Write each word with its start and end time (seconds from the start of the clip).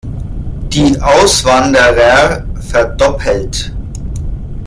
Die 0.73 0.99
Auswanderer" 0.99 2.43
verdoppelt. 2.55 3.71